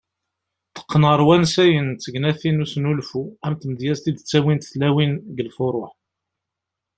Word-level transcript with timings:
Teqqen 0.75 1.03
ɣer 1.09 1.21
wansayen 1.27 1.87
d 1.91 1.97
tegnatin 2.03 2.55
n 2.59 2.63
usnulfu 2.63 3.23
,am 3.45 3.53
tmedyazt 3.61 4.05
i 4.09 4.11
d 4.13 4.17
-ttawint 4.19 4.69
tlawin 4.71 5.13
deg 5.35 5.45
lfuruh. 5.49 5.91